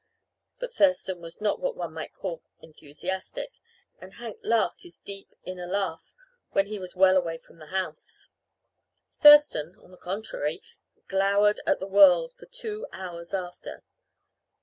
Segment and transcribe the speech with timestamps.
[0.57, 3.51] But Thurston was not what one might call enthusiastic,
[3.99, 6.11] and Hank laughed his deep, inner laugh
[6.53, 8.27] when he was well away from the house.
[9.19, 10.63] Thurston, on the contrary,
[11.07, 13.83] glowered at the world for two hours after.